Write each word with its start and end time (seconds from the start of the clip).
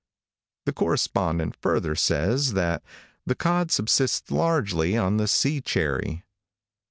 The 0.65 0.73
correspondent 0.73 1.55
further 1.61 1.93
says, 1.93 2.53
that 2.53 2.81
"the 3.27 3.35
cod 3.35 3.69
subsists 3.69 4.31
largely 4.31 4.97
on 4.97 5.17
the 5.17 5.27
sea 5.27 5.61
cherry." 5.61 6.23